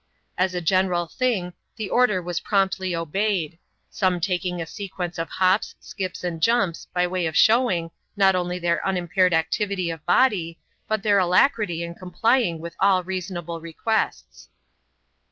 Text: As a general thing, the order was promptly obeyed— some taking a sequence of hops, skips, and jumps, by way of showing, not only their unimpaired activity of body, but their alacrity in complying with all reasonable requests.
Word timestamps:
As 0.35 0.55
a 0.55 0.61
general 0.61 1.05
thing, 1.05 1.53
the 1.75 1.91
order 1.91 2.23
was 2.23 2.39
promptly 2.39 2.95
obeyed— 2.95 3.59
some 3.91 4.19
taking 4.19 4.59
a 4.59 4.65
sequence 4.65 5.19
of 5.19 5.29
hops, 5.29 5.75
skips, 5.79 6.23
and 6.23 6.41
jumps, 6.41 6.87
by 6.91 7.05
way 7.05 7.27
of 7.27 7.37
showing, 7.37 7.91
not 8.17 8.35
only 8.35 8.57
their 8.57 8.83
unimpaired 8.83 9.31
activity 9.31 9.91
of 9.91 10.03
body, 10.07 10.57
but 10.87 11.03
their 11.03 11.19
alacrity 11.19 11.83
in 11.83 11.93
complying 11.93 12.57
with 12.57 12.75
all 12.79 13.03
reasonable 13.03 13.61
requests. 13.61 14.49